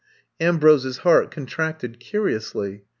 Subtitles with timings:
[0.23, 2.85] '* Ambrose's heart contracted curiously.